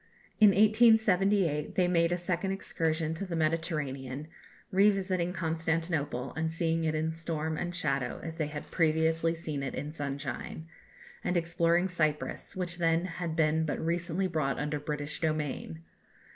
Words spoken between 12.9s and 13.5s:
had